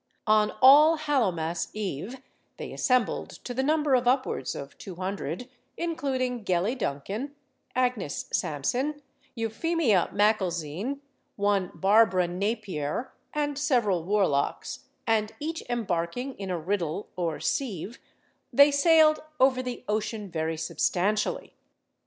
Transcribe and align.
On 0.25 0.51
All 0.63 0.97
Hallowmas 0.97 1.67
Eve, 1.73 2.23
they 2.57 2.73
assembled 2.73 3.29
to 3.43 3.53
the 3.53 3.61
number 3.61 3.93
of 3.93 4.07
upwards 4.07 4.55
of 4.55 4.75
two 4.79 4.95
hundred, 4.95 5.47
including 5.77 6.43
Gellie 6.43 6.75
Duncan, 6.75 7.35
Agnes 7.75 8.25
Sampson, 8.33 9.03
Euphemia 9.35 10.09
Macalzean, 10.11 11.01
one 11.35 11.69
Barbara 11.75 12.27
Napier, 12.27 13.13
and 13.31 13.59
several 13.59 14.03
warlocks; 14.03 14.85
and 15.05 15.33
each 15.39 15.61
embarking 15.69 16.33
in 16.39 16.49
a 16.49 16.57
riddle 16.57 17.09
or 17.15 17.39
sieve, 17.39 17.99
they 18.51 18.71
sailed 18.71 19.21
"over 19.39 19.61
the 19.61 19.83
ocean 19.87 20.31
very 20.31 20.57
substantially." 20.57 21.53